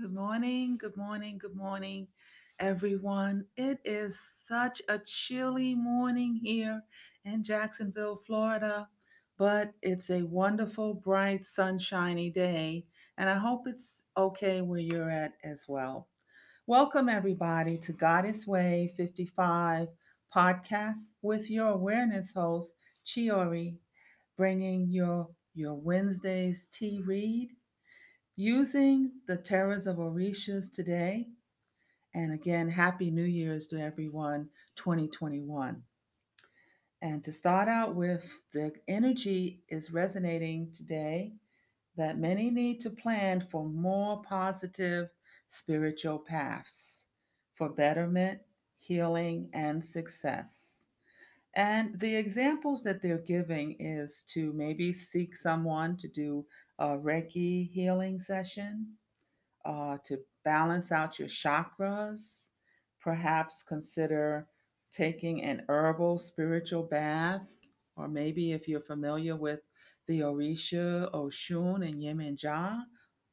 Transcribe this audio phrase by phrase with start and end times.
[0.00, 2.08] Good morning, good morning, good morning,
[2.58, 3.44] everyone.
[3.58, 6.82] It is such a chilly morning here
[7.26, 8.88] in Jacksonville, Florida,
[9.36, 12.86] but it's a wonderful, bright, sunshiny day,
[13.18, 16.08] and I hope it's okay where you're at as well.
[16.66, 19.88] Welcome, everybody, to Goddess Way 55
[20.34, 23.74] podcast with your awareness host, Chiori,
[24.38, 27.50] bringing your, your Wednesday's tea read
[28.40, 31.28] using the tarots of Orishas today.
[32.14, 35.82] And again, Happy New Year's to everyone, 2021.
[37.02, 41.34] And to start out with, the energy is resonating today
[41.98, 45.10] that many need to plan for more positive
[45.50, 47.02] spiritual paths
[47.56, 48.40] for betterment,
[48.78, 50.86] healing, and success.
[51.54, 56.46] And the examples that they're giving is to maybe seek someone to do
[56.80, 58.94] a Reiki healing session,
[59.64, 62.50] uh, to balance out your chakras.
[63.00, 64.48] Perhaps consider
[64.92, 67.58] taking an herbal spiritual bath,
[67.96, 69.60] or maybe if you're familiar with
[70.08, 72.82] the Orisha, Oshun, and Yemenja,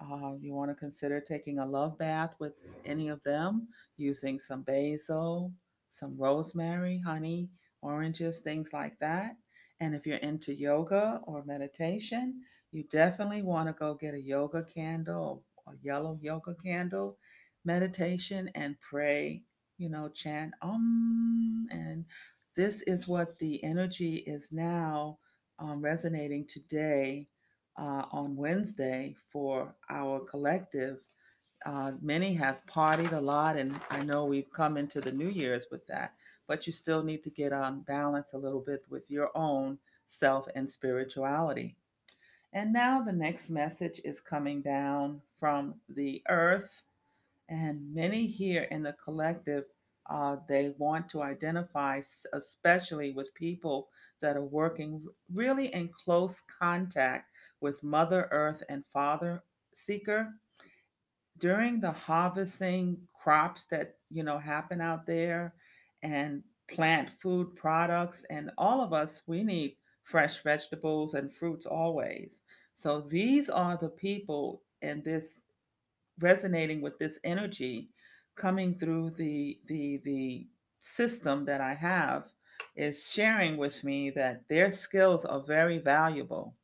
[0.00, 4.62] uh, you want to consider taking a love bath with any of them using some
[4.62, 5.52] basil,
[5.90, 7.48] some rosemary, honey,
[7.82, 9.36] oranges, things like that.
[9.80, 12.42] And if you're into yoga or meditation,
[12.74, 17.16] you definitely want to go get a yoga candle a yellow yoga candle,
[17.64, 19.42] meditation, and pray.
[19.78, 22.04] You know, chant um, and
[22.54, 25.18] this is what the energy is now
[25.58, 27.26] um, resonating today
[27.76, 30.98] uh, on Wednesday for our collective.
[31.66, 35.66] Uh, many have partied a lot, and I know we've come into the New Year's
[35.72, 36.12] with that,
[36.46, 40.46] but you still need to get on balance a little bit with your own self
[40.54, 41.76] and spirituality.
[42.54, 46.70] And now the next message is coming down from the earth.
[47.48, 49.64] And many here in the collective,
[50.08, 52.00] uh, they want to identify,
[52.32, 53.88] especially with people
[54.20, 57.28] that are working really in close contact
[57.60, 59.42] with Mother Earth and Father
[59.74, 60.32] Seeker.
[61.38, 65.54] During the harvesting crops that, you know, happen out there
[66.04, 72.42] and plant food products, and all of us, we need fresh vegetables and fruits always.
[72.74, 75.40] So these are the people and this
[76.20, 77.90] resonating with this energy
[78.36, 80.46] coming through the the the
[80.80, 82.24] system that I have
[82.76, 86.54] is sharing with me that their skills are very valuable.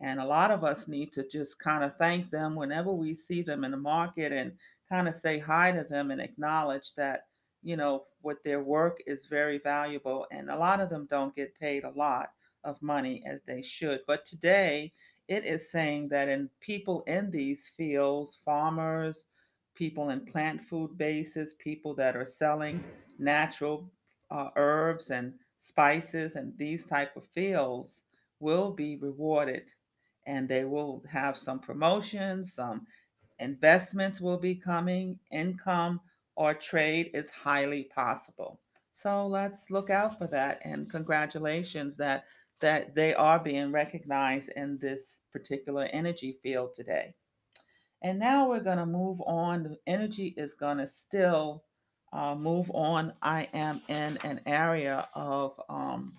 [0.00, 3.42] And a lot of us need to just kind of thank them whenever we see
[3.42, 4.52] them in the market and
[4.88, 7.26] kind of say hi to them and acknowledge that,
[7.62, 10.26] you know, what their work is very valuable.
[10.32, 12.30] And a lot of them don't get paid a lot
[12.64, 14.00] of money as they should.
[14.06, 14.92] But today,
[15.30, 19.26] it is saying that in people in these fields, farmers,
[19.76, 22.82] people in plant food bases, people that are selling
[23.16, 23.88] natural
[24.32, 28.02] uh, herbs and spices and these type of fields
[28.40, 29.62] will be rewarded
[30.26, 32.84] and they will have some promotions, some
[33.38, 36.00] investments will be coming, income
[36.34, 38.58] or trade is highly possible.
[38.94, 42.24] So let's look out for that and congratulations that
[42.60, 47.14] that they are being recognized in this particular energy field today.
[48.02, 49.62] And now we're going to move on.
[49.62, 51.64] The energy is going to still
[52.12, 53.12] uh, move on.
[53.22, 56.14] I am in an area of um,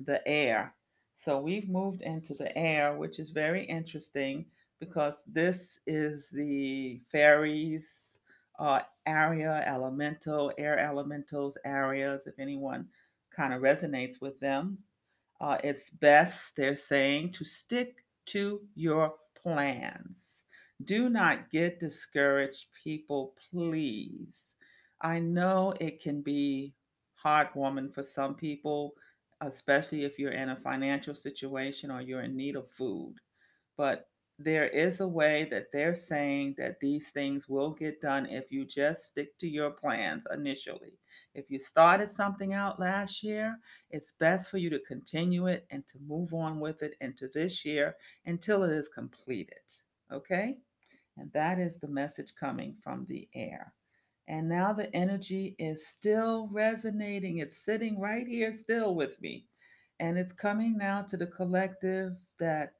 [0.00, 0.74] the air.
[1.16, 4.46] So we've moved into the air, which is very interesting
[4.80, 8.18] because this is the fairies
[8.58, 12.86] uh, area, elemental, air elementals areas, if anyone
[13.34, 14.78] kind of resonates with them.
[15.42, 20.44] Uh, it's best, they're saying, to stick to your plans.
[20.84, 24.54] Do not get discouraged, people, please.
[25.00, 26.74] I know it can be
[27.24, 28.94] heartwarming for some people,
[29.40, 33.16] especially if you're in a financial situation or you're in need of food.
[33.76, 34.06] But
[34.38, 38.64] there is a way that they're saying that these things will get done if you
[38.64, 40.92] just stick to your plans initially.
[41.34, 43.58] If you started something out last year,
[43.90, 47.64] it's best for you to continue it and to move on with it into this
[47.64, 47.96] year
[48.26, 49.62] until it is completed.
[50.12, 50.58] Okay?
[51.16, 53.72] And that is the message coming from the air.
[54.28, 57.38] And now the energy is still resonating.
[57.38, 59.46] It's sitting right here still with me.
[60.00, 62.74] And it's coming now to the collective that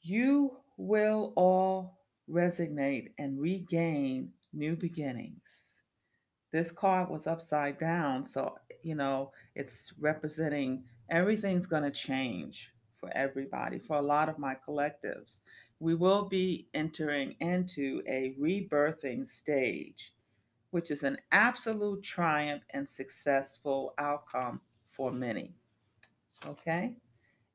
[0.00, 1.98] you will all
[2.28, 5.73] resonate and regain new beginnings.
[6.54, 8.54] This card was upside down, so
[8.84, 14.56] you know it's representing everything's going to change for everybody, for a lot of my
[14.64, 15.40] collectives.
[15.80, 20.12] we will be entering into a rebirthing stage,
[20.70, 24.60] which is an absolute triumph and successful outcome
[24.92, 25.56] for many.
[26.46, 26.94] Okay?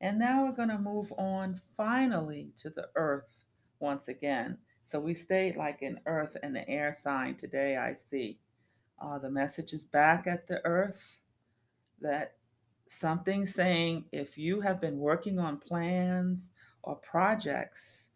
[0.02, 3.46] And now we're going to move on finally to the earth
[3.80, 4.58] once again.
[4.88, 8.40] So we stayed like in earth and the air sign today, I see.
[9.02, 11.20] Uh, the message is back at the earth
[12.02, 12.34] that
[12.88, 16.50] something saying if you have been working on plans
[16.84, 18.10] or projects,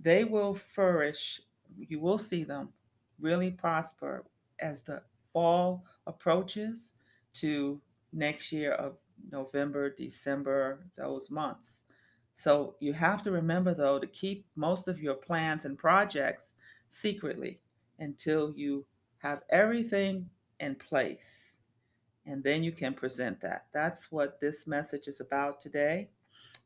[0.00, 1.40] they will flourish.
[1.76, 2.70] You will see them
[3.20, 4.24] really prosper
[4.60, 5.02] as the
[5.32, 6.94] fall approaches
[7.34, 7.80] to
[8.12, 8.96] next year of
[9.30, 11.82] November, December, those months.
[12.34, 16.54] So you have to remember, though, to keep most of your plans and projects
[16.88, 17.60] secretly
[17.98, 18.84] until you
[19.22, 20.28] have everything
[20.58, 21.56] in place.
[22.26, 23.66] And then you can present that.
[23.72, 26.08] That's what this message is about today.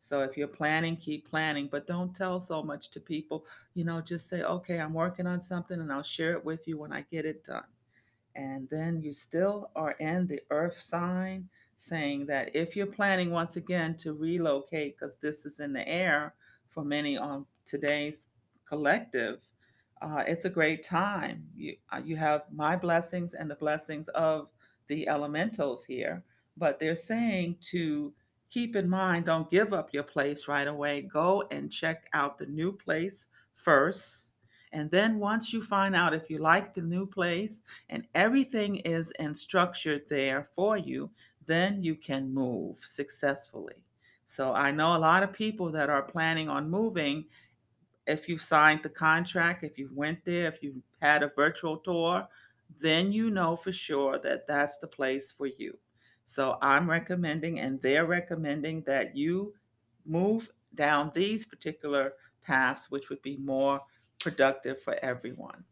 [0.01, 3.45] So if you're planning, keep planning, but don't tell so much to people.
[3.75, 6.79] You know, just say, okay, I'm working on something and I'll share it with you
[6.79, 7.65] when I get it done.
[8.35, 11.49] And then you still are in the earth sign
[11.79, 16.35] saying that if you're planning once again to relocate, because this is in the air
[16.69, 18.29] for many on today's
[18.67, 19.41] collective,
[20.03, 21.47] uh, it's a great time.
[21.57, 24.49] You, uh, you have my blessings and the blessings of
[24.89, 26.23] the elementals here,
[26.57, 28.13] but they're saying to
[28.51, 31.03] keep in mind don't give up your place right away.
[31.03, 34.31] Go and check out the new place first.
[34.73, 39.13] And then once you find out if you like the new place and everything is
[39.19, 41.11] in structured there for you,
[41.47, 43.77] then you can move successfully.
[44.27, 47.25] So I know a lot of people that are planning on moving.
[48.07, 52.29] If you've signed the contract, if you went there, if you had a virtual tour,
[52.81, 55.77] then you know for sure that that's the place for you.
[56.25, 59.55] So I'm recommending, and they're recommending that you
[60.05, 63.81] move down these particular paths, which would be more
[64.19, 65.65] productive for everyone.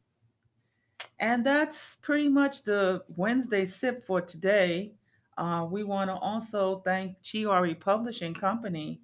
[1.19, 4.94] And that's pretty much the Wednesday sip for today.
[5.36, 9.00] Uh, we want to also thank Chiari Publishing Company,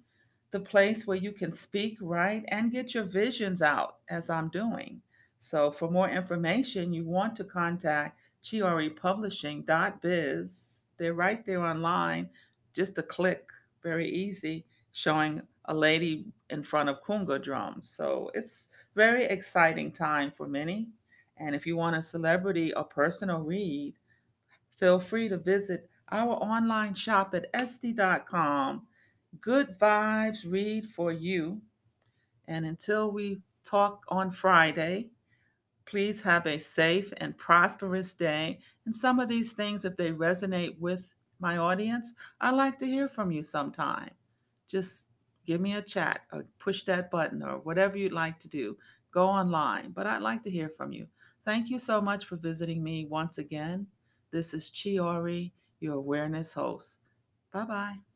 [0.51, 5.01] the place where you can speak, write, and get your visions out as I'm doing.
[5.39, 10.83] So, for more information, you want to contact chiaripublishing.biz.
[10.97, 12.29] They're right there online,
[12.73, 13.47] just a click,
[13.81, 17.89] very easy, showing a lady in front of conga drums.
[17.89, 20.89] So, it's very exciting time for many.
[21.37, 23.95] And if you want a celebrity or personal read,
[24.79, 28.85] feel free to visit our online shop at etsy.com.
[29.39, 31.61] Good vibes read for you.
[32.47, 35.09] And until we talk on Friday,
[35.85, 38.59] please have a safe and prosperous day.
[38.85, 43.07] And some of these things, if they resonate with my audience, I'd like to hear
[43.07, 44.11] from you sometime.
[44.67, 45.07] Just
[45.45, 48.77] give me a chat or push that button or whatever you'd like to do.
[49.11, 51.07] Go online, but I'd like to hear from you.
[51.43, 53.87] Thank you so much for visiting me once again.
[54.31, 56.99] This is Chiori, your awareness host.
[57.51, 58.10] Bye bye.